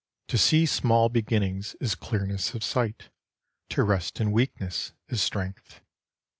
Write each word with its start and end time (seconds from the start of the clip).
To 0.29 0.37
see 0.39 0.65
small 0.65 1.09
beginnings 1.09 1.75
is 1.79 1.93
clearness 1.93 2.55
of 2.55 2.63
sight. 2.63 3.11
To 3.69 3.83
rest 3.83 4.19
in 4.19 4.31
weakness 4.31 4.93
is 5.09 5.21
strength. 5.21 5.79